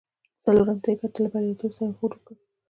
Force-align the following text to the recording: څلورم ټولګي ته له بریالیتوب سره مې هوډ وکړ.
څلورم 0.43 0.77
ټولګي 0.83 1.07
ته 1.13 1.19
له 1.23 1.29
بریالیتوب 1.33 1.71
سره 1.77 1.85
مې 1.89 1.95
هوډ 1.99 2.11
وکړ. 2.15 2.35